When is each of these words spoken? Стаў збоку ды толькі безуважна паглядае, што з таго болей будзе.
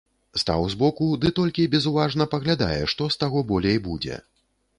Стаў 0.43 0.63
збоку 0.73 1.09
ды 1.25 1.31
толькі 1.39 1.67
безуважна 1.75 2.27
паглядае, 2.33 2.79
што 2.95 3.11
з 3.19 3.25
таго 3.27 3.45
болей 3.53 3.77
будзе. 3.91 4.21